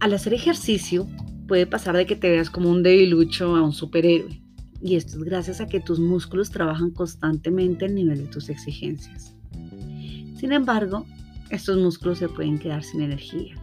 al 0.00 0.14
hacer 0.14 0.34
ejercicio 0.34 1.06
puede 1.48 1.66
pasar 1.66 1.96
de 1.96 2.06
que 2.06 2.16
te 2.16 2.30
veas 2.30 2.50
como 2.50 2.70
un 2.70 2.82
debilucho 2.82 3.56
a 3.56 3.62
un 3.62 3.72
superhéroe. 3.72 4.42
Y 4.82 4.96
esto 4.96 5.16
es 5.16 5.24
gracias 5.24 5.60
a 5.60 5.66
que 5.66 5.80
tus 5.80 5.98
músculos 5.98 6.50
trabajan 6.50 6.90
constantemente 6.90 7.86
al 7.86 7.94
nivel 7.94 8.18
de 8.18 8.26
tus 8.26 8.48
exigencias. 8.48 9.34
Sin 10.38 10.52
embargo, 10.52 11.06
estos 11.50 11.78
músculos 11.78 12.18
se 12.18 12.28
pueden 12.28 12.58
quedar 12.58 12.82
sin 12.82 13.00
energía. 13.00 13.54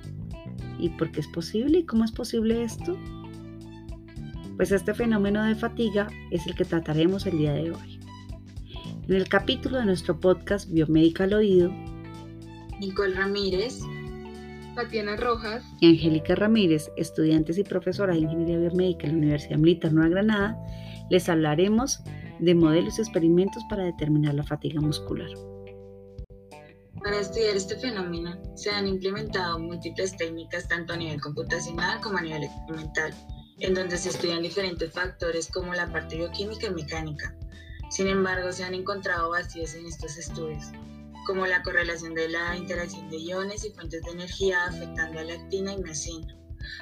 ¿Y 0.79 0.89
por 0.89 1.11
qué 1.11 1.19
es 1.19 1.27
posible? 1.27 1.79
¿Y 1.79 1.85
cómo 1.85 2.03
es 2.03 2.11
posible 2.11 2.63
esto? 2.63 2.97
Pues 4.57 4.71
este 4.71 4.93
fenómeno 4.93 5.43
de 5.43 5.55
fatiga 5.55 6.07
es 6.31 6.47
el 6.47 6.55
que 6.55 6.65
trataremos 6.65 7.25
el 7.25 7.37
día 7.37 7.53
de 7.53 7.71
hoy. 7.71 7.99
En 9.07 9.15
el 9.15 9.27
capítulo 9.27 9.77
de 9.77 9.85
nuestro 9.85 10.19
podcast 10.19 10.71
Biomédica 10.71 11.25
al 11.25 11.33
Oído, 11.33 11.71
Nicole 12.79 13.13
Ramírez, 13.13 13.81
Tatiana 14.75 15.15
Rojas 15.15 15.63
y 15.79 15.89
Angélica 15.89 16.35
Ramírez, 16.35 16.91
estudiantes 16.97 17.57
y 17.57 17.63
profesora 17.63 18.13
de 18.13 18.19
Ingeniería 18.19 18.57
Biomédica 18.57 19.07
en 19.07 19.13
la 19.13 19.17
Universidad 19.19 19.57
Militar 19.57 19.93
Nueva 19.93 20.09
Granada, 20.09 20.57
les 21.09 21.29
hablaremos 21.29 22.01
de 22.39 22.55
modelos 22.55 22.97
y 22.97 23.01
experimentos 23.01 23.63
para 23.69 23.83
determinar 23.83 24.33
la 24.33 24.43
fatiga 24.43 24.81
muscular. 24.81 25.29
Para 27.03 27.19
estudiar 27.19 27.55
este 27.55 27.75
fenómeno 27.77 28.41
se 28.55 28.69
han 28.69 28.87
implementado 28.87 29.59
múltiples 29.59 30.15
técnicas 30.15 30.67
tanto 30.67 30.93
a 30.93 30.97
nivel 30.97 31.19
computacional 31.19 31.99
como 32.01 32.17
a 32.17 32.21
nivel 32.21 32.43
experimental, 32.43 33.13
en 33.59 33.73
donde 33.73 33.97
se 33.97 34.09
estudian 34.09 34.41
diferentes 34.41 34.91
factores 34.91 35.49
como 35.51 35.73
la 35.73 35.91
parte 35.91 36.15
bioquímica 36.15 36.67
y 36.67 36.71
mecánica. 36.71 37.35
Sin 37.89 38.07
embargo, 38.07 38.51
se 38.51 38.63
han 38.63 38.73
encontrado 38.73 39.29
vacíos 39.29 39.75
en 39.75 39.85
estos 39.85 40.17
estudios 40.17 40.71
como 41.25 41.45
la 41.45 41.61
correlación 41.63 42.13
de 42.13 42.29
la 42.29 42.55
interacción 42.55 43.09
de 43.09 43.17
iones 43.17 43.65
y 43.65 43.71
fuentes 43.71 44.01
de 44.03 44.11
energía 44.11 44.65
afectando 44.65 45.19
a 45.19 45.23
la 45.23 45.33
actina 45.33 45.73
y 45.73 45.77
miocina. 45.77 46.35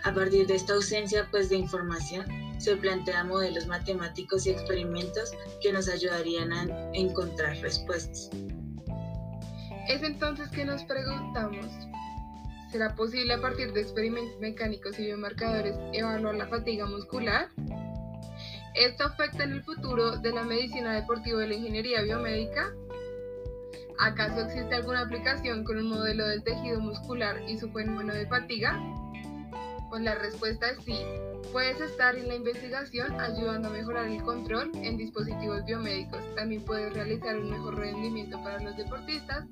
A 0.03 0.13
partir 0.13 0.47
de 0.47 0.55
esta 0.55 0.73
ausencia 0.73 1.27
pues, 1.31 1.49
de 1.49 1.57
información, 1.57 2.25
se 2.59 2.75
plantean 2.77 3.27
modelos 3.27 3.67
matemáticos 3.67 4.45
y 4.45 4.51
experimentos 4.51 5.31
que 5.61 5.73
nos 5.73 5.87
ayudarían 5.87 6.53
a 6.53 6.91
encontrar 6.93 7.57
respuestas. 7.57 8.29
Es 9.87 10.03
entonces 10.03 10.49
que 10.49 10.63
nos 10.63 10.83
preguntamos, 10.83 11.65
¿será 12.71 12.95
posible 12.95 13.33
a 13.33 13.41
partir 13.41 13.73
de 13.73 13.81
experimentos 13.81 14.39
mecánicos 14.39 14.97
y 14.99 15.05
biomarcadores 15.05 15.75
evaluar 15.93 16.35
la 16.35 16.47
fatiga 16.47 16.85
muscular? 16.85 17.49
¿Esto 18.75 19.03
afecta 19.03 19.43
en 19.43 19.53
el 19.53 19.63
futuro 19.63 20.17
de 20.17 20.31
la 20.31 20.43
medicina 20.43 20.93
deportiva 20.93 21.43
y 21.43 21.49
la 21.49 21.55
ingeniería 21.55 22.01
biomédica? 22.03 22.71
¿Acaso 23.99 24.41
existe 24.41 24.75
alguna 24.75 25.01
aplicación 25.01 25.63
con 25.63 25.77
un 25.77 25.89
modelo 25.89 26.27
del 26.27 26.43
tejido 26.43 26.79
muscular 26.79 27.37
y 27.47 27.57
su 27.57 27.71
fenómeno 27.71 28.13
de 28.13 28.27
fatiga? 28.27 28.79
Pues 29.89 30.03
la 30.03 30.15
respuesta 30.15 30.69
es 30.69 30.83
sí. 30.83 30.97
Puedes 31.51 31.81
estar 31.81 32.15
en 32.15 32.29
la 32.29 32.35
investigación 32.35 33.19
ayudando 33.19 33.67
a 33.67 33.71
mejorar 33.71 34.07
el 34.07 34.23
control 34.23 34.71
en 34.75 34.97
dispositivos 34.97 35.65
biomédicos. 35.65 36.21
También 36.35 36.63
puedes 36.63 36.93
realizar 36.93 37.37
un 37.37 37.49
mejor 37.49 37.75
rendimiento 37.75 38.41
para 38.41 38.59
los 38.59 38.77
deportistas 38.77 39.45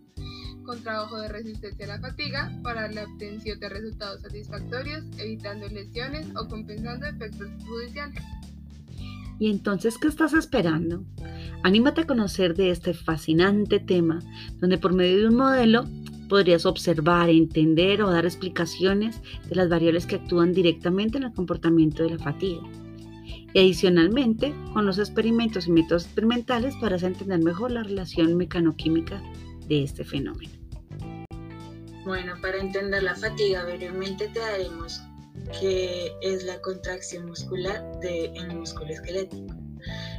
con 0.64 0.84
trabajo 0.84 1.20
de 1.20 1.30
resistencia 1.30 1.86
a 1.86 1.98
la 1.98 2.00
fatiga 2.00 2.52
para 2.62 2.88
la 2.92 3.04
obtención 3.04 3.60
de 3.60 3.70
resultados 3.70 4.22
satisfactorios, 4.22 5.04
evitando 5.18 5.68
lesiones 5.68 6.28
o 6.36 6.48
compensando 6.48 7.08
efectos 7.08 7.50
judiciales. 7.68 8.24
¿Y 9.40 9.50
entonces 9.50 9.98
qué 9.98 10.08
estás 10.08 10.34
esperando? 10.34 11.04
Anímate 11.62 12.02
a 12.02 12.08
conocer 12.08 12.56
de 12.56 12.72
este 12.72 12.94
fascinante 12.94 13.80
tema, 13.80 14.20
donde 14.60 14.78
por 14.78 14.94
medio 14.94 15.20
de 15.20 15.28
un 15.28 15.36
modelo 15.36 15.86
podrías 16.30 16.66
observar, 16.66 17.30
entender 17.30 18.02
o 18.02 18.10
dar 18.10 18.26
explicaciones 18.26 19.20
de 19.50 19.56
las 19.56 19.68
variables 19.68 20.06
que 20.06 20.16
actúan 20.16 20.54
directamente 20.54 21.18
en 21.18 21.26
el 21.26 21.34
comportamiento 21.34 22.04
de 22.04 22.12
la 22.12 22.20
fatiga. 22.20 22.62
Adicionalmente, 23.50 24.54
con 24.74 24.86
los 24.86 25.00
experimentos 25.00 25.68
y 25.68 25.72
métodos 25.72 26.06
experimentales 26.06 26.76
podrás 26.78 27.04
entender 27.04 27.40
mejor 27.40 27.72
la 27.72 27.84
relación 27.84 28.38
mecanoquímica 28.38 29.22
de 29.68 29.84
este 29.84 30.06
fenómeno. 30.06 30.52
Bueno, 32.06 32.36
para 32.42 32.60
entender 32.60 33.04
la 33.04 33.16
fatiga 33.16 33.66
brevemente 33.66 34.30
te 34.30 34.40
daremos 34.40 35.02
que 35.60 36.12
es 36.22 36.44
la 36.46 36.62
contracción 36.62 37.26
muscular 37.26 37.84
del 38.02 38.56
músculo 38.56 38.92
esquelético. 38.92 39.56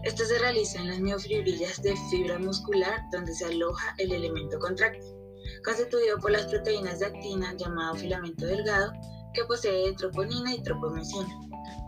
Esto 0.02 0.24
se 0.24 0.38
realiza 0.38 0.78
en 0.78 0.88
las 0.88 0.98
miofibrillas 0.98 1.82
de 1.82 1.94
fibra 2.10 2.38
muscular 2.38 3.02
donde 3.12 3.34
se 3.34 3.44
aloja 3.44 3.94
el 3.98 4.12
elemento 4.12 4.58
contráctil, 4.58 5.12
constituido 5.62 6.18
por 6.18 6.30
las 6.30 6.46
proteínas 6.46 7.00
de 7.00 7.06
actina 7.06 7.54
llamado 7.56 7.96
filamento 7.96 8.46
delgado 8.46 8.92
que 9.34 9.44
posee 9.44 9.92
troponina 9.94 10.54
y 10.54 10.62
tropomicina. 10.62 11.28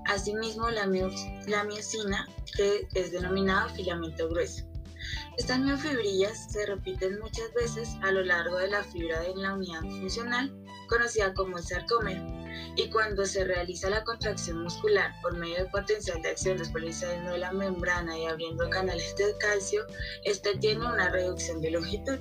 Asimismo, 0.06 0.69
la, 0.69 0.87
la 1.47 1.65
miocina, 1.65 2.28
que 2.55 2.87
es 2.95 3.12
denominado 3.12 3.71
filamento 3.71 4.29
grueso. 4.29 4.65
Estas 5.38 5.59
miofibrillas 5.60 6.53
se 6.53 6.66
repiten 6.66 7.19
muchas 7.19 7.53
veces 7.54 7.97
a 8.03 8.10
lo 8.10 8.22
largo 8.22 8.59
de 8.59 8.69
la 8.69 8.82
fibra 8.82 9.20
de 9.20 9.34
la 9.34 9.54
unidad 9.54 9.81
funcional, 9.81 10.54
conocida 10.88 11.32
como 11.32 11.56
el 11.56 11.65
sarcómero 11.65 12.22
y 12.76 12.88
cuando 12.91 13.25
se 13.25 13.44
realiza 13.44 13.91
la 13.91 14.04
contracción 14.04 14.62
muscular 14.62 15.12
por 15.22 15.37
medio 15.37 15.56
del 15.56 15.70
potencial 15.70 16.20
de 16.22 16.31
acción 16.31 16.59
despolarizando 16.59 17.37
la 17.37 17.53
membrana 17.53 18.19
y 18.19 18.26
abriendo 18.26 18.69
canales 18.70 19.15
de 19.16 19.37
calcio, 19.38 19.84
este 20.25 20.56
tiene 20.59 20.87
una 20.87 21.09
reducción 21.09 21.60
de 21.60 21.70
longitud. 21.70 22.19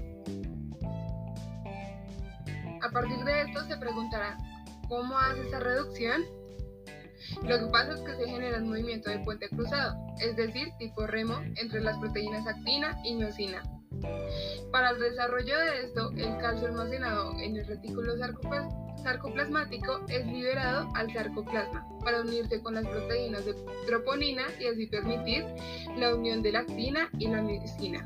A 2.81 2.89
partir 2.91 3.23
de 3.23 3.41
esto 3.41 3.65
se 3.67 3.77
preguntará, 3.77 4.37
¿cómo 4.87 5.17
hace 5.17 5.47
esa 5.47 5.59
reducción? 5.59 6.23
Lo 7.43 7.59
que 7.59 7.65
pasa 7.71 7.93
es 7.93 8.01
que 8.01 8.15
se 8.15 8.29
genera 8.29 8.59
un 8.59 8.69
movimiento 8.69 9.09
de 9.09 9.19
puente 9.19 9.49
cruzado, 9.49 9.95
es 10.19 10.35
decir, 10.35 10.69
tipo 10.77 11.07
remo 11.07 11.39
entre 11.55 11.81
las 11.81 11.97
proteínas 11.97 12.45
actina 12.47 12.97
y 13.03 13.15
miocina. 13.15 13.63
Para 14.71 14.91
el 14.91 14.99
desarrollo 14.99 15.57
de 15.57 15.81
esto, 15.83 16.11
el 16.11 16.37
calcio 16.37 16.67
almacenado 16.67 17.37
en 17.39 17.57
el 17.57 17.67
retículo 17.67 18.13
sarcoplasmático 19.03 20.05
es 20.07 20.25
liberado 20.25 20.89
al 20.95 21.11
sarcoplasma 21.11 21.85
para 22.03 22.21
unirse 22.21 22.61
con 22.61 22.75
las 22.75 22.87
proteínas 22.87 23.45
de 23.45 23.53
troponina 23.85 24.43
y 24.59 24.67
así 24.67 24.87
permitir 24.87 25.45
la 25.97 26.15
unión 26.15 26.41
de 26.41 26.53
la 26.53 26.59
actina 26.59 27.09
y 27.19 27.27
la 27.27 27.41
miocina. 27.41 28.05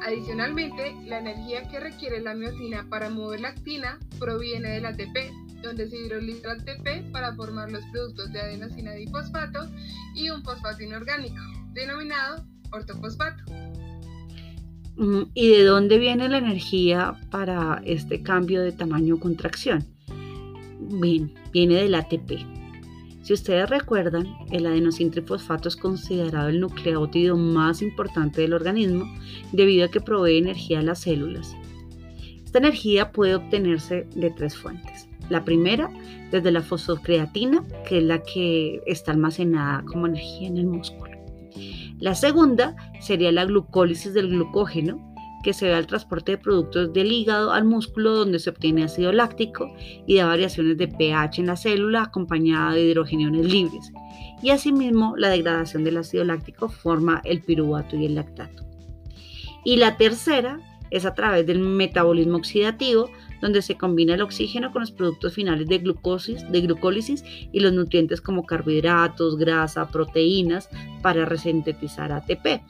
Adicionalmente, 0.00 0.94
la 1.04 1.18
energía 1.18 1.68
que 1.68 1.80
requiere 1.80 2.20
la 2.20 2.34
miocina 2.34 2.86
para 2.90 3.08
mover 3.10 3.40
la 3.40 3.48
actina 3.48 3.98
proviene 4.18 4.70
del 4.70 4.86
ATP, 4.86 5.32
donde 5.64 5.88
se 5.88 5.96
hidroliza 5.96 6.52
el 6.52 6.60
ATP 6.60 7.12
para 7.12 7.34
formar 7.34 7.70
los 7.70 7.84
productos 7.86 8.32
de 8.32 8.40
adenosina 8.40 8.92
difosfato 8.92 9.68
y 10.14 10.30
un 10.30 10.42
fosfato 10.42 10.82
inorgánico, 10.82 11.42
denominado 11.72 12.44
ortofosfato. 12.70 13.42
Mm, 14.96 15.22
¿Y 15.34 15.48
de 15.50 15.64
dónde 15.64 15.98
viene 15.98 16.28
la 16.28 16.38
energía 16.38 17.14
para 17.30 17.82
este 17.84 18.22
cambio 18.22 18.62
de 18.62 18.72
tamaño 18.72 19.16
o 19.16 19.20
contracción? 19.20 19.84
Bien, 20.80 21.32
viene 21.52 21.74
del 21.76 21.94
ATP. 21.94 22.54
Si 23.22 23.32
ustedes 23.32 23.70
recuerdan, 23.70 24.28
el 24.50 24.66
adenositrifosfato 24.66 25.68
es 25.68 25.76
considerado 25.76 26.48
el 26.48 26.60
nucleótido 26.60 27.36
más 27.36 27.80
importante 27.80 28.42
del 28.42 28.52
organismo 28.52 29.06
debido 29.50 29.86
a 29.86 29.90
que 29.90 30.00
provee 30.00 30.36
energía 30.36 30.80
a 30.80 30.82
las 30.82 31.00
células. 31.00 31.56
Esta 32.44 32.58
energía 32.58 33.12
puede 33.12 33.34
obtenerse 33.34 34.06
de 34.14 34.30
tres 34.30 34.54
fuentes. 34.56 35.08
La 35.30 35.44
primera, 35.44 35.90
desde 36.30 36.50
la 36.50 36.62
fosfocreatina, 36.62 37.64
que 37.88 37.98
es 37.98 38.04
la 38.04 38.22
que 38.22 38.80
está 38.86 39.12
almacenada 39.12 39.84
como 39.84 40.06
energía 40.06 40.48
en 40.48 40.58
el 40.58 40.66
músculo. 40.66 41.14
La 41.98 42.14
segunda 42.14 42.76
sería 43.00 43.32
la 43.32 43.44
glucólisis 43.44 44.12
del 44.14 44.28
glucógeno, 44.28 45.14
que 45.44 45.52
se 45.52 45.68
da 45.68 45.76
al 45.76 45.86
transporte 45.86 46.32
de 46.32 46.38
productos 46.38 46.92
del 46.92 47.12
hígado 47.12 47.52
al 47.52 47.64
músculo 47.64 48.14
donde 48.14 48.38
se 48.38 48.50
obtiene 48.50 48.82
ácido 48.82 49.12
láctico 49.12 49.70
y 50.06 50.16
da 50.16 50.26
variaciones 50.26 50.78
de 50.78 50.88
pH 50.88 51.40
en 51.40 51.46
la 51.46 51.56
célula 51.56 52.02
acompañada 52.02 52.72
de 52.72 52.82
hidrogeniones 52.82 53.44
libres. 53.44 53.92
Y 54.42 54.50
asimismo 54.50 55.14
la 55.16 55.28
degradación 55.28 55.84
del 55.84 55.98
ácido 55.98 56.24
láctico 56.24 56.68
forma 56.68 57.20
el 57.24 57.42
piruvato 57.42 57.94
y 57.94 58.06
el 58.06 58.14
lactato. 58.14 58.64
Y 59.64 59.76
la 59.76 59.96
tercera 59.96 60.60
es 60.90 61.04
a 61.04 61.14
través 61.14 61.46
del 61.46 61.58
metabolismo 61.58 62.36
oxidativo, 62.36 63.10
donde 63.40 63.62
se 63.62 63.76
combina 63.76 64.14
el 64.14 64.22
oxígeno 64.22 64.72
con 64.72 64.80
los 64.80 64.90
productos 64.90 65.34
finales 65.34 65.68
de, 65.68 65.78
glucosis, 65.78 66.50
de 66.50 66.60
glucólisis 66.60 67.24
y 67.52 67.60
los 67.60 67.72
nutrientes 67.72 68.20
como 68.20 68.46
carbohidratos, 68.46 69.36
grasa, 69.36 69.88
proteínas 69.88 70.68
para 71.02 71.24
resintetizar 71.24 72.12
ATP. 72.12 72.62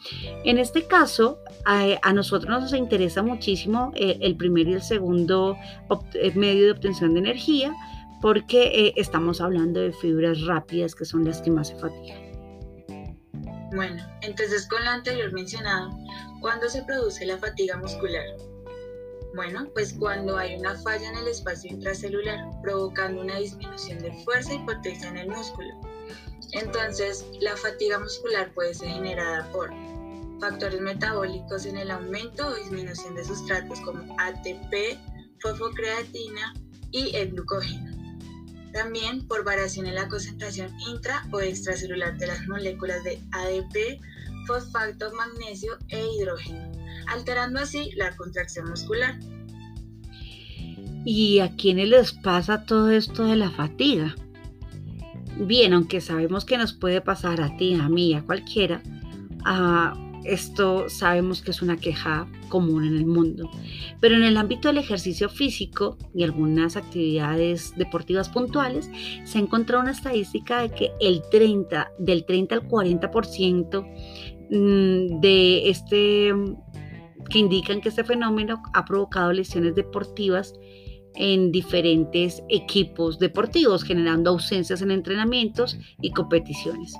En 0.44 0.58
este 0.58 0.86
caso, 0.86 1.38
a, 1.64 2.12
nosotros 2.12 2.62
nos 2.62 2.74
interesa 2.74 3.22
muchísimo 3.22 3.92
eh, 3.94 4.18
el 4.20 4.36
primer 4.36 4.68
y 4.68 4.74
el 4.74 4.82
segundo 4.82 5.56
eh, 6.14 6.32
medio 6.34 6.66
de 6.66 6.72
obtención 6.72 7.14
de 7.14 7.20
energía 7.20 7.74
porque 8.20 8.86
eh, 8.86 8.94
estamos 8.96 9.40
hablando 9.40 9.80
de 9.80 9.92
fibras 9.92 10.40
rápidas 10.46 10.94
que 10.94 11.04
son 11.04 11.24
las 11.24 11.42
que 11.42 11.50
más 11.50 11.68
se 11.68 11.76
fatigan. 11.76 12.24
Bueno, 13.74 14.02
entonces 14.22 14.66
con 14.68 14.82
lo 14.84 14.90
anterior 14.90 15.32
mencionado, 15.32 15.90
¿cuándo 16.40 16.68
se 16.68 16.82
produce 16.84 17.26
la 17.26 17.36
fatiga 17.38 17.76
muscular? 17.76 18.24
Bueno, 19.34 19.68
pues 19.74 19.92
cuando 19.94 20.36
hay 20.36 20.54
una 20.54 20.76
falla 20.76 21.08
en 21.10 21.16
el 21.16 21.28
espacio 21.28 21.70
intracelular, 21.70 22.38
provocando 22.62 23.20
una 23.20 23.36
disminución 23.38 23.98
de 23.98 24.12
fuerza 24.24 24.54
y 24.54 24.58
potencia 24.60 25.08
en 25.08 25.16
el 25.16 25.28
músculo. 25.28 25.74
Entonces, 26.52 27.26
la 27.40 27.56
fatiga 27.56 27.98
muscular 27.98 28.54
puede 28.54 28.74
ser 28.74 28.90
generada 28.90 29.50
por 29.50 29.72
factores 30.40 30.80
metabólicos 30.80 31.66
en 31.66 31.78
el 31.78 31.90
aumento 31.90 32.46
o 32.46 32.54
disminución 32.54 33.16
de 33.16 33.24
sustratos 33.24 33.80
como 33.80 34.14
ATP, 34.20 34.98
fosfocreatina 35.40 36.54
y 36.92 37.16
el 37.16 37.32
glucógeno. 37.32 37.90
También 38.72 39.26
por 39.26 39.44
variación 39.44 39.86
en 39.86 39.96
la 39.96 40.08
concentración 40.08 40.72
intra 40.88 41.26
o 41.32 41.40
extracelular 41.40 42.16
de 42.18 42.28
las 42.28 42.46
moléculas 42.46 43.02
de 43.02 43.20
ADP, 43.32 44.00
fosfato, 44.46 45.12
magnesio 45.12 45.76
e 45.88 46.06
hidrógeno, 46.06 46.83
alterando 47.08 47.60
así 47.60 47.90
la 47.96 48.16
contracción 48.16 48.68
muscular. 48.70 49.18
¿Y 51.04 51.40
a 51.40 51.54
quiénes 51.54 51.88
les 51.88 52.12
pasa 52.12 52.64
todo 52.64 52.90
esto 52.90 53.24
de 53.26 53.36
la 53.36 53.50
fatiga? 53.50 54.14
Bien, 55.38 55.74
aunque 55.74 56.00
sabemos 56.00 56.44
que 56.44 56.56
nos 56.56 56.72
puede 56.72 57.00
pasar 57.00 57.40
a 57.40 57.56
ti, 57.56 57.74
a 57.74 57.88
mí, 57.88 58.14
a 58.14 58.22
cualquiera, 58.22 58.82
a 59.44 59.94
esto 60.24 60.88
sabemos 60.88 61.42
que 61.42 61.50
es 61.50 61.60
una 61.60 61.76
queja 61.76 62.26
común 62.48 62.84
en 62.86 62.96
el 62.96 63.06
mundo, 63.06 63.50
pero 64.00 64.16
en 64.16 64.24
el 64.24 64.36
ámbito 64.36 64.68
del 64.68 64.78
ejercicio 64.78 65.28
físico 65.28 65.98
y 66.14 66.22
algunas 66.22 66.76
actividades 66.76 67.74
deportivas 67.76 68.28
puntuales 68.30 68.90
se 69.24 69.38
ha 69.38 69.40
encontrado 69.42 69.82
una 69.82 69.92
estadística 69.92 70.62
de 70.62 70.70
que 70.70 70.92
el 71.00 71.22
30, 71.30 71.90
del 71.98 72.24
30 72.24 72.54
al 72.54 72.68
40% 72.68 73.86
mm, 74.50 75.20
de 75.20 75.68
este 75.68 76.32
que 77.30 77.38
indican 77.38 77.80
que 77.80 77.88
este 77.88 78.04
fenómeno 78.04 78.62
ha 78.72 78.84
provocado 78.84 79.32
lesiones 79.32 79.74
deportivas 79.74 80.52
en 81.14 81.52
diferentes 81.52 82.42
equipos 82.48 83.18
deportivos, 83.18 83.84
generando 83.84 84.30
ausencias 84.30 84.82
en 84.82 84.90
entrenamientos 84.90 85.78
y 86.00 86.10
competiciones. 86.10 86.94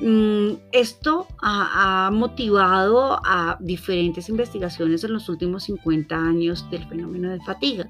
Mm, 0.00 0.58
esto 0.72 1.26
ha, 1.40 2.10
motivado 2.12 3.18
a 3.24 3.56
diferentes 3.60 4.28
investigaciones 4.28 5.04
en 5.04 5.14
los 5.14 5.28
últimos 5.28 5.64
50 5.64 6.14
años 6.14 6.68
del 6.70 6.84
fenómeno 6.86 7.30
de 7.30 7.40
fatiga. 7.40 7.86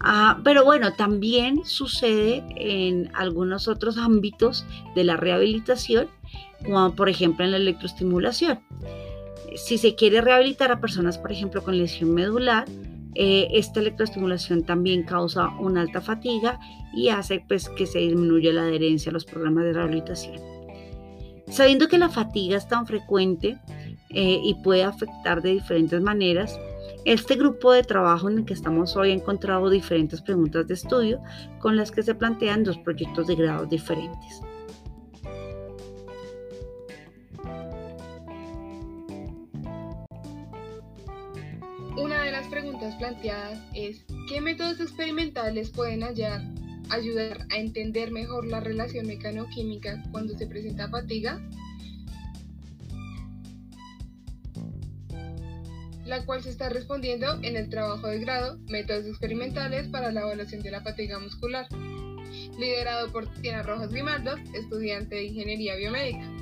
Ah, 0.00 0.40
pero 0.44 0.64
bueno, 0.64 0.92
también 0.92 1.64
sucede 1.64 2.44
en 2.56 3.10
algunos 3.14 3.68
otros 3.68 3.96
ámbitos 3.96 4.66
de 4.94 5.04
la 5.04 5.16
rehabilitación, 5.16 6.08
como 6.62 6.94
por 6.94 7.08
ejemplo 7.08 7.44
en 7.44 7.52
la 7.52 7.56
electroestimulación. 7.56 8.60
Si 9.54 9.78
se 9.78 9.94
quiere 9.94 10.20
rehabilitar 10.20 10.72
a 10.72 10.80
personas, 10.80 11.18
por 11.18 11.32
ejemplo, 11.32 11.62
con 11.62 11.78
lesión 11.78 12.12
medular, 12.12 12.64
eh, 13.14 13.48
esta 13.52 13.80
electroestimulación 13.80 14.64
también 14.64 15.04
causa 15.04 15.48
una 15.60 15.82
alta 15.82 16.00
fatiga 16.00 16.58
y 16.92 17.10
hace 17.10 17.44
pues, 17.46 17.68
que 17.68 17.86
se 17.86 18.00
disminuya 18.00 18.52
la 18.52 18.62
adherencia 18.62 19.10
a 19.10 19.12
los 19.12 19.24
programas 19.24 19.64
de 19.64 19.72
rehabilitación. 19.72 20.40
Sabiendo 21.48 21.88
que 21.88 21.98
la 21.98 22.08
fatiga 22.08 22.56
es 22.56 22.66
tan 22.66 22.86
frecuente 22.86 23.58
eh, 24.10 24.40
y 24.42 24.54
puede 24.62 24.82
afectar 24.82 25.42
de 25.42 25.50
diferentes 25.50 26.00
maneras, 26.00 26.58
este 27.04 27.36
grupo 27.36 27.72
de 27.72 27.84
trabajo 27.84 28.28
en 28.28 28.38
el 28.38 28.44
que 28.44 28.54
estamos 28.54 28.96
hoy 28.96 29.10
ha 29.10 29.14
encontrado 29.14 29.70
diferentes 29.70 30.20
preguntas 30.22 30.66
de 30.66 30.74
estudio 30.74 31.20
con 31.60 31.76
las 31.76 31.90
que 31.90 32.02
se 32.02 32.14
plantean 32.14 32.64
dos 32.64 32.78
proyectos 32.78 33.26
de 33.26 33.36
grados 33.36 33.68
diferentes. 33.68 34.42
Planteadas 42.96 43.58
es, 43.74 44.04
¿qué 44.28 44.40
métodos 44.40 44.80
experimentales 44.80 45.70
pueden 45.70 46.02
ayudar 46.02 47.46
a 47.50 47.56
entender 47.56 48.10
mejor 48.10 48.46
la 48.46 48.60
relación 48.60 49.06
mecanoquímica 49.06 50.02
cuando 50.10 50.36
se 50.36 50.46
presenta 50.46 50.88
fatiga? 50.88 51.40
la 56.04 56.24
cual 56.24 56.42
se 56.42 56.50
está 56.50 56.68
respondiendo 56.68 57.38
en 57.42 57.56
el 57.56 57.68
trabajo 57.70 58.08
de 58.08 58.18
grado 58.18 58.58
Métodos 58.68 59.06
experimentales 59.06 59.88
para 59.88 60.12
la 60.12 60.20
evaluación 60.20 60.62
de 60.62 60.70
la 60.70 60.82
fatiga 60.82 61.18
muscular, 61.18 61.66
liderado 62.58 63.10
por 63.10 63.26
Tiana 63.40 63.62
Rojas 63.62 63.90
Grimaldo, 63.90 64.36
estudiante 64.54 65.16
de 65.16 65.24
Ingeniería 65.24 65.76
Biomédica. 65.76 66.33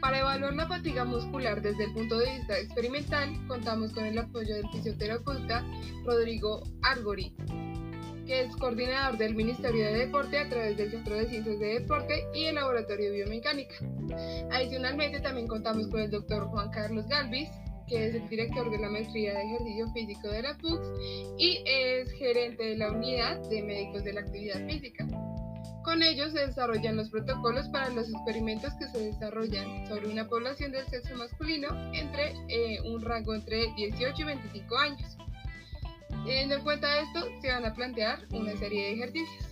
Para 0.00 0.20
evaluar 0.20 0.54
la 0.54 0.66
fatiga 0.66 1.04
muscular 1.04 1.60
desde 1.60 1.84
el 1.84 1.92
punto 1.92 2.18
de 2.18 2.32
vista 2.32 2.58
experimental, 2.58 3.28
contamos 3.46 3.92
con 3.92 4.06
el 4.06 4.18
apoyo 4.18 4.56
del 4.56 4.68
fisioterapeuta 4.70 5.64
Rodrigo 6.04 6.62
Argori, 6.82 7.34
que 8.26 8.42
es 8.42 8.56
coordinador 8.56 9.18
del 9.18 9.34
Ministerio 9.34 9.84
de 9.84 10.06
Deporte 10.06 10.38
a 10.38 10.48
través 10.48 10.76
del 10.78 10.90
Centro 10.90 11.16
de 11.16 11.28
Ciencias 11.28 11.58
de 11.58 11.80
Deporte 11.80 12.24
y 12.34 12.46
el 12.46 12.54
Laboratorio 12.54 13.10
de 13.10 13.16
Biomecánica. 13.16 13.74
Adicionalmente, 14.50 15.20
también 15.20 15.46
contamos 15.46 15.88
con 15.88 16.00
el 16.00 16.10
doctor 16.10 16.46
Juan 16.48 16.70
Carlos 16.70 17.06
Galvis, 17.06 17.50
que 17.86 18.06
es 18.06 18.14
el 18.14 18.26
director 18.28 18.70
de 18.70 18.78
la 18.78 18.88
maestría 18.88 19.34
de 19.34 19.42
ejercicio 19.42 19.92
físico 19.92 20.28
de 20.28 20.42
la 20.42 20.54
FUX 20.54 20.88
y 21.38 21.62
es 21.66 22.10
gerente 22.12 22.64
de 22.64 22.76
la 22.76 22.90
unidad 22.92 23.38
de 23.50 23.62
médicos 23.62 24.04
de 24.04 24.12
la 24.14 24.20
actividad 24.20 24.64
física. 24.66 25.06
Con 25.84 26.02
ellos 26.02 26.32
se 26.32 26.46
desarrollan 26.46 26.96
los 26.96 27.08
protocolos 27.08 27.68
para 27.68 27.88
los 27.90 28.10
experimentos 28.10 28.72
que 28.74 28.86
se 28.88 28.98
desarrollan 28.98 29.86
sobre 29.88 30.08
una 30.08 30.28
población 30.28 30.72
del 30.72 30.86
sexo 30.86 31.14
masculino 31.16 31.68
entre 31.94 32.34
eh, 32.48 32.80
un 32.82 33.00
rango 33.00 33.34
entre 33.34 33.72
18 33.74 34.20
y 34.20 34.24
25 34.24 34.78
años. 34.78 35.16
Teniendo 36.24 36.56
en 36.56 36.62
cuenta 36.62 37.00
esto, 37.00 37.26
se 37.40 37.48
van 37.48 37.64
a 37.64 37.72
plantear 37.72 38.26
una 38.32 38.54
serie 38.58 38.84
de 38.84 38.92
ejercicios. 38.92 39.46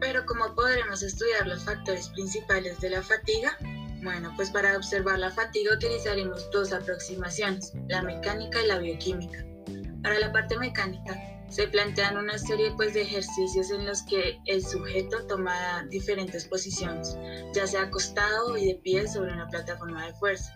Pero 0.00 0.26
¿cómo 0.26 0.54
podremos 0.54 1.02
estudiar 1.02 1.46
los 1.46 1.64
factores 1.64 2.08
principales 2.08 2.80
de 2.80 2.90
la 2.90 3.02
fatiga? 3.02 3.56
Bueno, 4.02 4.32
pues 4.34 4.50
para 4.50 4.76
observar 4.76 5.18
la 5.18 5.30
fatiga 5.30 5.74
utilizaremos 5.74 6.50
dos 6.50 6.72
aproximaciones, 6.72 7.72
la 7.88 8.02
mecánica 8.02 8.62
y 8.62 8.66
la 8.66 8.78
bioquímica. 8.78 9.44
Para 10.02 10.18
la 10.18 10.32
parte 10.32 10.58
mecánica, 10.58 11.14
se 11.50 11.66
plantean 11.66 12.16
una 12.16 12.38
serie 12.38 12.72
pues, 12.76 12.94
de 12.94 13.02
ejercicios 13.02 13.70
en 13.70 13.84
los 13.84 14.02
que 14.02 14.38
el 14.46 14.64
sujeto 14.64 15.26
toma 15.26 15.84
diferentes 15.90 16.46
posiciones, 16.46 17.18
ya 17.52 17.66
sea 17.66 17.82
acostado 17.82 18.56
y 18.56 18.66
de 18.66 18.74
pie 18.76 19.06
sobre 19.08 19.32
una 19.32 19.48
plataforma 19.48 20.06
de 20.06 20.14
fuerza, 20.14 20.54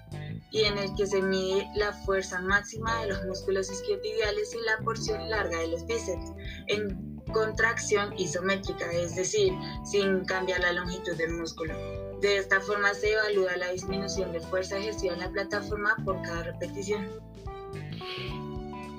y 0.51 0.63
en 0.63 0.79
el 0.79 0.95
que 0.95 1.07
se 1.07 1.21
mide 1.21 1.69
la 1.75 1.93
fuerza 1.93 2.41
máxima 2.41 3.01
de 3.01 3.09
los 3.09 3.25
músculos 3.25 3.71
isquiotibiales 3.71 4.55
y 4.55 4.65
la 4.65 4.85
porción 4.85 5.29
larga 5.29 5.59
de 5.59 5.69
los 5.69 5.85
bíceps, 5.87 6.33
en 6.69 7.15
contracción 7.33 8.17
isométrica, 8.19 8.91
es 8.93 9.17
decir, 9.17 9.53
sin 9.85 10.25
cambiar 10.25 10.61
la 10.61 10.73
longitud 10.73 11.17
del 11.17 11.33
músculo. 11.33 11.75
De 12.21 12.39
esta 12.39 12.61
forma 12.61 12.95
se 12.95 13.13
evalúa 13.13 13.57
la 13.57 13.73
disminución 13.73 14.33
de 14.33 14.41
fuerza 14.41 14.79
ejercida 14.79 15.15
en 15.15 15.21
la 15.21 15.31
plataforma 15.31 15.97
por 16.05 16.23
cada 16.23 16.45
repetición. 16.45 17.09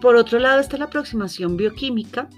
Por 0.05 0.17
otro 0.17 0.37
lado 0.37 0.61
está 0.61 0.77
la 0.77 0.85
aproximación 0.85 1.57
bioquímica, 1.57 2.29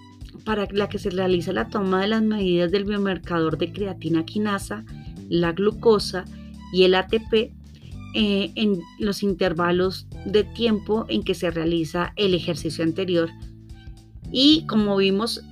para 0.46 0.70
la 0.72 0.88
que 0.88 1.00
se 1.00 1.10
realiza 1.10 1.52
la 1.52 1.68
toma 1.68 2.00
de 2.00 2.08
las 2.08 2.22
medidas 2.22 2.72
del 2.72 2.86
biomarcador 2.86 3.58
de 3.58 3.74
creatina 3.74 4.24
quinasa, 4.26 4.86
la 5.28 5.52
glucosa 5.52 6.24
y 6.72 6.84
el 6.84 6.96
ATP 6.96 7.34
eh, 7.34 8.54
en 8.56 8.80
los 9.00 9.22
intervalos 9.22 10.08
de 10.26 10.46
tiempo 10.46 11.06
en 11.10 11.24
que 11.24 11.36
se 11.36 11.52
realiza 11.52 12.14
el 12.16 12.34
ejercicio 12.36 12.86
anterior. 12.86 13.30
Y 14.32 14.66
como 14.68 14.96
vimos, 14.96 15.44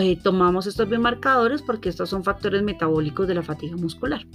eh, 0.00 0.18
tomamos 0.20 0.66
estos 0.66 0.88
biomarcadores 0.88 1.62
porque 1.62 1.88
estos 1.88 2.08
son 2.08 2.24
factores 2.24 2.64
metabólicos 2.64 3.28
de 3.28 3.36
la 3.36 3.44
fatiga 3.44 3.76
muscular. 3.76 4.26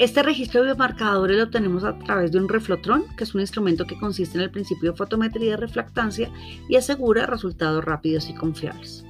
Este 0.00 0.22
registro 0.22 0.62
de 0.62 0.68
biomarcadores 0.68 1.36
lo 1.36 1.50
tenemos 1.50 1.84
a 1.84 1.98
través 1.98 2.32
de 2.32 2.38
un 2.38 2.48
reflotrón, 2.48 3.04
que 3.18 3.24
es 3.24 3.34
un 3.34 3.42
instrumento 3.42 3.86
que 3.86 3.98
consiste 3.98 4.38
en 4.38 4.44
el 4.44 4.50
principio 4.50 4.92
de 4.92 4.96
fotometría 4.96 5.50
de 5.50 5.56
refractancia 5.58 6.30
y 6.70 6.76
asegura 6.76 7.26
resultados 7.26 7.84
rápidos 7.84 8.30
y 8.30 8.34
confiables. 8.34 9.04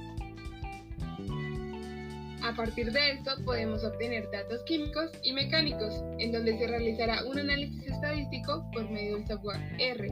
A 2.43 2.53
partir 2.57 2.91
de 2.91 3.11
esto 3.11 3.31
podemos 3.45 3.85
obtener 3.85 4.29
datos 4.33 4.63
químicos 4.63 5.11
y 5.23 5.31
mecánicos, 5.31 5.93
en 6.19 6.33
donde 6.33 6.57
se 6.57 6.67
realizará 6.67 7.23
un 7.23 7.39
análisis 7.39 7.87
estadístico 7.87 8.69
por 8.73 8.89
medio 8.89 9.15
del 9.15 9.27
software 9.27 9.61
R, 9.79 10.09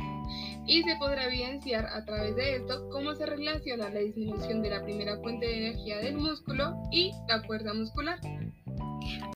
y 0.65 0.81
se 0.83 0.95
podrá 0.95 1.25
evidenciar 1.25 1.87
a 1.87 2.05
través 2.05 2.37
de 2.37 2.55
esto 2.55 2.87
cómo 2.89 3.13
se 3.15 3.25
relaciona 3.25 3.89
la 3.89 3.99
disminución 3.99 4.61
de 4.61 4.69
la 4.69 4.81
primera 4.85 5.17
fuente 5.17 5.45
de 5.45 5.57
energía 5.57 5.97
del 5.97 6.15
músculo 6.15 6.73
y 6.89 7.11
la 7.27 7.43
fuerza 7.43 7.73
muscular. 7.73 8.19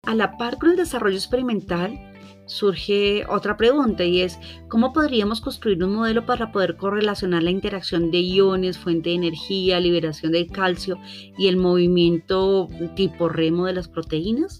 A 0.06 0.16
la 0.16 0.36
par 0.36 0.58
con 0.58 0.72
el 0.72 0.76
desarrollo 0.76 1.16
experimental, 1.16 1.98
surge 2.46 3.26
otra 3.30 3.56
pregunta 3.56 4.04
y 4.04 4.20
es, 4.20 4.38
¿cómo 4.68 4.92
podríamos 4.92 5.40
construir 5.40 5.82
un 5.82 5.96
modelo 5.96 6.26
para 6.26 6.52
poder 6.52 6.76
correlacionar 6.76 7.42
la 7.42 7.52
interacción 7.52 8.12
de 8.12 8.20
iones, 8.20 8.78
fuente 8.78 9.12
de 9.12 9.16
energía, 9.16 9.80
liberación 9.80 10.34
de 10.34 10.48
calcio 10.48 11.00
y 11.38 11.48
el 11.48 11.56
movimiento 11.56 12.68
tipo 12.98 13.30
remo 13.30 13.66
de 13.66 13.74
las 13.74 13.88
proteínas? 13.88 14.60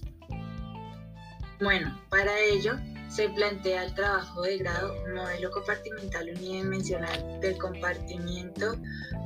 Bueno, 1.60 1.94
para 2.08 2.40
ello 2.40 2.78
se 3.14 3.28
plantea 3.28 3.84
el 3.84 3.94
trabajo 3.94 4.42
de 4.42 4.58
grado 4.58 4.92
modelo 5.14 5.48
compartimental 5.52 6.30
unidimensional 6.30 7.40
del 7.40 7.56
compartimiento 7.58 8.74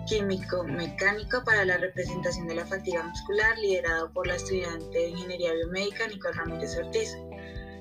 químico-mecánico 0.07 1.43
para 1.43 1.65
la 1.65 1.79
representación 1.79 2.47
de 2.49 2.57
la 2.57 2.67
fatiga 2.67 3.03
muscular, 3.03 3.57
liderado 3.57 4.13
por 4.13 4.27
la 4.27 4.35
estudiante 4.35 4.99
de 4.99 5.09
Ingeniería 5.09 5.55
Biomédica 5.55 6.07
Nicole 6.07 6.37
Ramírez 6.37 6.77
Ortiz. 6.77 7.17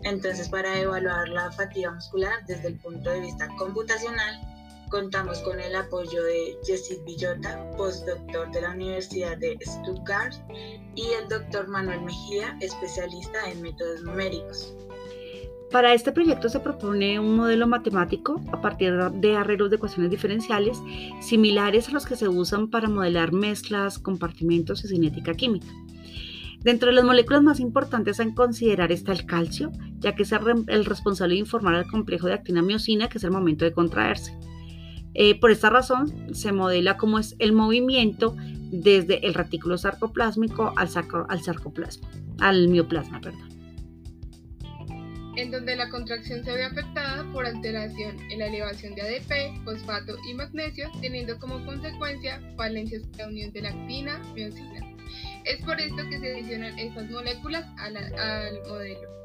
Entonces, 0.04 0.48
para 0.48 0.80
evaluar 0.80 1.28
la 1.28 1.52
fatiga 1.52 1.92
muscular 1.92 2.40
desde 2.48 2.70
el 2.70 2.80
punto 2.80 3.10
de 3.10 3.20
vista 3.20 3.50
computacional, 3.58 4.40
contamos 4.90 5.40
con 5.40 5.60
el 5.60 5.76
apoyo 5.76 6.24
de 6.24 6.58
Jessit 6.66 7.04
Villota, 7.04 7.70
postdoctor 7.72 8.50
de 8.52 8.62
la 8.62 8.72
Universidad 8.72 9.38
de 9.40 9.58
Stuttgart, 9.62 10.34
y 10.96 11.06
el 11.22 11.28
doctor 11.28 11.68
Manuel 11.68 12.02
Mejía, 12.02 12.58
especialista 12.62 13.52
en 13.52 13.62
métodos 13.62 14.04
numéricos. 14.04 14.74
Para 15.72 15.94
este 15.94 16.14
proyecto 16.14 16.48
se 16.48 16.62
propone 16.62 17.20
un 17.20 17.36
modelo 17.36 17.68
matemático 17.68 18.42
a 18.54 18.62
partir 18.62 18.94
de 18.94 19.36
arreglos 19.36 19.70
de 19.70 19.76
ecuaciones 19.76 20.10
diferenciales 20.10 20.82
similares 21.20 21.90
a 21.90 21.92
los 21.92 22.06
que 22.06 22.16
se 22.16 22.30
usan 22.30 22.70
para 22.70 22.88
modelar 22.88 23.34
mezclas, 23.34 24.00
compartimentos 24.00 24.86
y 24.86 24.88
cinética 24.88 25.34
química. 25.34 25.68
Dentro 26.62 26.90
de 26.90 26.96
las 26.96 27.04
moléculas 27.04 27.44
más 27.44 27.60
importantes 27.60 28.20
a 28.20 28.34
considerar 28.34 28.92
está 28.94 29.12
el 29.12 29.26
calcio, 29.26 29.72
ya 30.00 30.16
que 30.16 30.24
es 30.24 30.32
el 30.32 30.86
responsable 30.86 31.36
de 31.36 31.42
informar 31.42 31.76
al 31.76 31.88
complejo 31.88 32.28
de 32.28 32.34
actina-miosina, 32.34 33.10
que 33.10 33.18
es 33.18 33.24
el 33.26 33.32
momento 33.32 33.66
de 33.66 33.74
contraerse. 33.74 34.38
Eh, 35.14 35.40
por 35.40 35.52
esta 35.52 35.70
razón, 35.70 36.34
se 36.34 36.52
modela 36.54 36.98
cómo 36.98 37.20
es 37.20 37.36
el 37.40 37.52
movimiento 37.52 38.36
desde 38.72 39.26
el 39.28 39.34
retículo 39.34 39.78
sarcoplásmico 39.78 40.74
al, 40.78 40.90
al 42.40 42.68
mioplasma, 42.70 43.22
perdón 43.22 43.47
en 45.38 45.52
donde 45.52 45.76
la 45.76 45.88
contracción 45.90 46.44
se 46.44 46.52
ve 46.52 46.64
afectada 46.64 47.24
por 47.32 47.46
alteración 47.46 48.20
en 48.32 48.40
la 48.40 48.48
elevación 48.48 48.96
de 48.96 49.04
ADP, 49.04 49.64
fosfato 49.64 50.18
y 50.28 50.34
magnesio, 50.34 50.90
teniendo 51.00 51.40
como 51.40 51.64
consecuencia 51.64 52.42
falencias 52.58 53.04
de 53.12 53.18
la 53.18 53.28
unión 53.28 53.52
de 53.54 53.62
la 53.62 53.70
actina 53.70 54.18
miosina. 54.34 54.82
Es 55.46 55.64
por 55.64 55.80
esto 55.80 55.98
que 56.10 56.20
se 56.20 56.34
adicionan 56.34 56.78
estas 56.80 57.10
moléculas 57.10 57.66
al 57.78 57.94
modelo. 58.68 59.18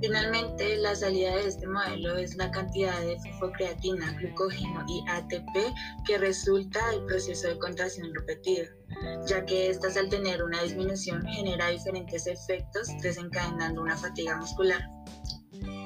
Finalmente, 0.00 0.76
la 0.76 0.94
salida 0.94 1.34
de 1.36 1.48
este 1.48 1.66
modelo 1.66 2.16
es 2.16 2.36
la 2.36 2.50
cantidad 2.50 2.98
de 3.00 3.16
fosfocreatina, 3.18 4.12
glucógeno 4.20 4.84
y 4.86 5.02
ATP 5.08 5.74
que 6.06 6.18
resulta 6.18 6.90
del 6.90 7.04
proceso 7.04 7.48
de 7.48 7.58
contracción 7.58 8.14
repetida, 8.14 8.64
ya 9.26 9.44
que 9.44 9.70
estas 9.70 9.96
al 9.96 10.08
tener 10.08 10.42
una 10.42 10.62
disminución 10.62 11.22
genera 11.26 11.68
diferentes 11.68 12.26
efectos 12.26 12.88
desencadenando 13.02 13.82
una 13.82 13.96
fatiga 13.96 14.36
muscular. 14.36 14.97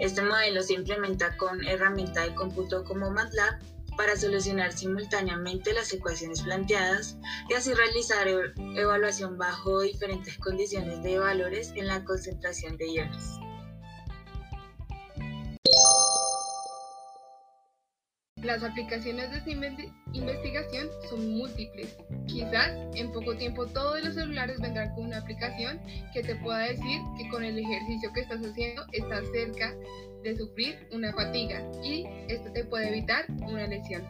Este 0.02 0.20
modelo 0.20 0.64
se 0.64 0.72
implementa 0.72 1.36
con 1.36 1.64
herramienta 1.64 2.22
de 2.22 2.34
cómputo 2.34 2.82
como 2.82 3.12
MATLAB 3.12 3.60
para 3.96 4.16
solucionar 4.16 4.72
simultáneamente 4.72 5.72
las 5.72 5.92
ecuaciones 5.92 6.42
planteadas 6.42 7.18
y 7.48 7.54
así 7.54 7.72
realizar 7.72 8.26
evaluación 8.74 9.38
bajo 9.38 9.82
diferentes 9.82 10.38
condiciones 10.38 11.04
de 11.04 11.20
valores 11.20 11.72
en 11.76 11.86
la 11.86 12.04
concentración 12.04 12.76
de 12.78 12.90
iones. 12.90 13.38
Las 18.42 18.64
aplicaciones 18.64 19.30
de 19.30 19.36
esta 19.36 19.50
investigación 20.12 20.88
son 21.08 21.38
múltiples. 21.38 21.96
Quizás 22.26 22.72
en 22.94 23.12
poco 23.12 23.36
tiempo 23.36 23.66
todos 23.66 24.02
los 24.02 24.14
celulares 24.14 24.60
vendrán 24.60 24.92
con 24.94 25.06
una 25.06 25.18
aplicación 25.18 25.80
que 26.12 26.22
te 26.24 26.34
pueda 26.36 26.58
decir 26.58 27.00
que 27.16 27.28
con 27.28 27.44
el 27.44 27.56
ejercicio 27.56 28.12
que 28.12 28.20
estás 28.20 28.40
haciendo 28.44 28.84
estás 28.92 29.24
cerca 29.32 29.72
de 30.24 30.36
sufrir 30.36 30.88
una 30.90 31.12
fatiga 31.12 31.62
y 31.84 32.04
esto 32.28 32.50
te 32.52 32.64
puede 32.64 32.88
evitar 32.88 33.26
una 33.42 33.66
lesión. 33.68 34.04